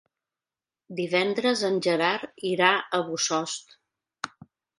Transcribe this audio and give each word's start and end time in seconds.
Divendres 0.99 1.61
en 1.69 1.77
Gerard 1.89 2.41
irà 2.53 2.71
a 2.81 3.03
Bossòst. 3.11 3.79